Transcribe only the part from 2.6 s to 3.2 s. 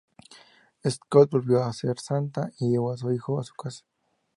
llevó a su